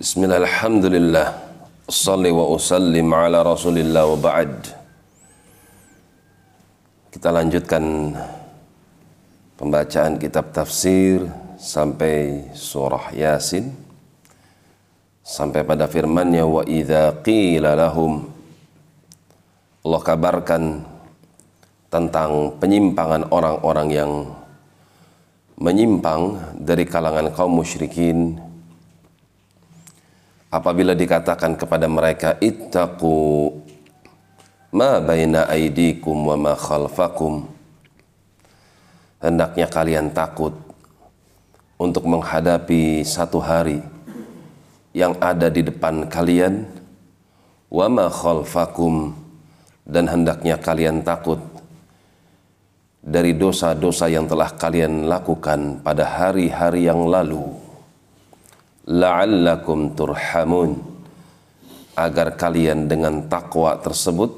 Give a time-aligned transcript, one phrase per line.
[0.00, 0.48] Bismillah,
[1.84, 4.72] Salli wa usallim ala rasulillah wa ba'd.
[7.12, 8.16] Kita lanjutkan
[9.60, 11.28] Pembacaan kitab tafsir
[11.60, 13.76] Sampai surah Yasin.
[15.20, 18.24] Sampai pada firmannya Wa idha qila lahum
[19.84, 20.80] Allah kabarkan
[21.92, 24.12] Tentang penyimpangan orang-orang yang
[25.60, 28.48] Menyimpang dari kalangan kaum musyrikin
[30.50, 33.54] apabila dikatakan kepada mereka ittaqu
[34.74, 37.46] ma baina aidikum wa ma khalfakum
[39.22, 40.54] hendaknya kalian takut
[41.78, 43.78] untuk menghadapi satu hari
[44.90, 46.66] yang ada di depan kalian
[47.70, 49.14] wa ma khalfakum
[49.86, 51.38] dan hendaknya kalian takut
[53.00, 57.59] dari dosa-dosa yang telah kalian lakukan pada hari-hari yang lalu
[58.90, 60.90] la'allakum turhamun.
[61.94, 64.32] Agar kalian dengan takwa tersebut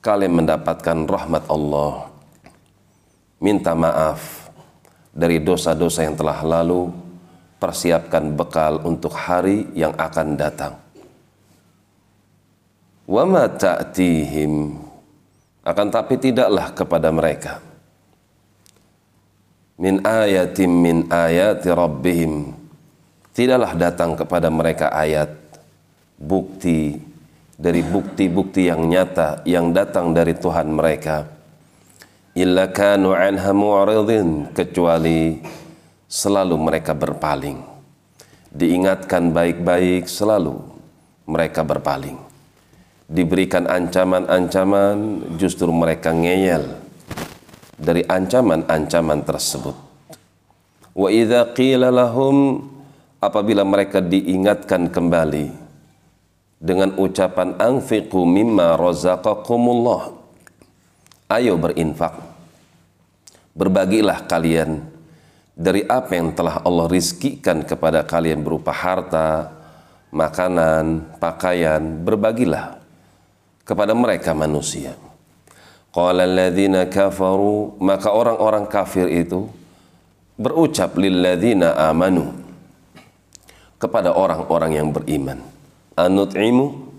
[0.00, 2.08] kalian mendapatkan rahmat Allah.
[3.40, 4.48] Minta maaf
[5.12, 6.88] dari dosa-dosa yang telah lalu.
[7.60, 10.80] Persiapkan bekal untuk hari yang akan datang.
[13.04, 14.80] Wa ma ta'tihim.
[15.60, 17.60] Akan tapi tidaklah kepada mereka.
[19.76, 22.59] Min ayatin min ayati rabbihim
[23.34, 25.32] tidaklah datang kepada mereka ayat
[26.20, 27.00] bukti
[27.60, 31.28] dari bukti-bukti yang nyata yang datang dari Tuhan mereka.
[32.32, 35.42] Illa kanu anha mu'ridin kecuali
[36.06, 37.58] selalu mereka berpaling.
[38.50, 40.56] Diingatkan baik-baik selalu
[41.26, 42.18] mereka berpaling.
[43.10, 46.70] Diberikan ancaman-ancaman justru mereka ngeyel
[47.74, 49.74] dari ancaman-ancaman tersebut.
[50.94, 52.69] Wa idza qila lahum
[53.20, 55.52] apabila mereka diingatkan kembali
[56.60, 60.16] dengan ucapan anfiqu mimma razaqakumullah.
[61.30, 62.16] Ayo berinfak.
[63.54, 64.82] Berbagilah kalian
[65.52, 69.52] dari apa yang telah Allah rizkikan kepada kalian berupa harta
[70.10, 71.80] makanan pakaian.
[72.02, 72.80] Berbagilah
[73.68, 74.96] kepada mereka manusia.
[75.90, 79.50] Qala alladzina kafaru maka orang-orang kafir itu
[80.38, 82.39] berucap lilladzina amanu
[83.80, 85.40] kepada orang-orang yang beriman.
[85.96, 86.92] Anut'imu,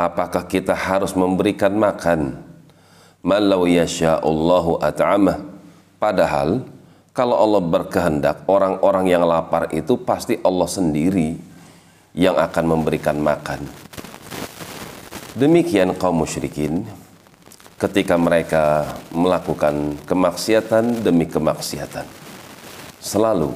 [0.00, 2.40] apakah kita harus memberikan makan?
[3.20, 5.44] Malau yasha'ullahu at'amah.
[6.00, 6.64] Padahal,
[7.12, 11.36] kalau Allah berkehendak, orang-orang yang lapar itu pasti Allah sendiri
[12.16, 13.68] yang akan memberikan makan.
[15.36, 16.82] Demikian kaum musyrikin
[17.78, 22.06] ketika mereka melakukan kemaksiatan demi kemaksiatan.
[22.98, 23.54] Selalu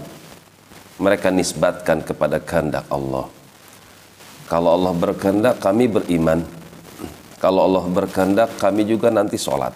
[1.02, 3.26] mereka nisbatkan kepada kehendak Allah.
[4.46, 6.46] Kalau Allah berkehendak kami beriman.
[7.42, 9.74] Kalau Allah berkehendak kami juga nanti sholat.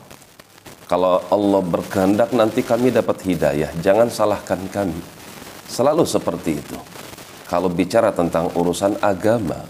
[0.87, 3.75] Kalau Allah berkehendak nanti kami dapat hidayah.
[3.83, 5.03] Jangan salahkan kami.
[5.67, 6.79] Selalu seperti itu.
[7.51, 9.67] Kalau bicara tentang urusan agama,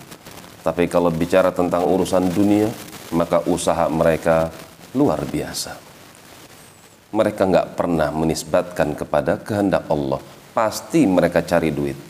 [0.60, 2.68] tapi kalau bicara tentang urusan dunia,
[3.16, 4.52] maka usaha mereka
[4.92, 5.72] luar biasa.
[7.16, 10.20] Mereka nggak pernah menisbatkan kepada kehendak Allah
[10.56, 12.00] pasti mereka cari duit.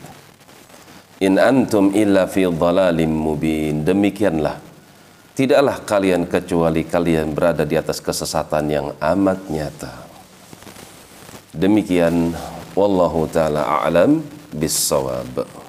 [1.18, 3.82] In antum illa fi dhalalim mubin.
[3.82, 4.62] Demikianlah.
[5.34, 9.92] Tidaklah kalian kecuali kalian berada di atas kesesatan yang amat nyata.
[11.50, 12.32] Demikian
[12.78, 14.22] wallahu taala a'lam
[14.54, 15.65] bis-shawab.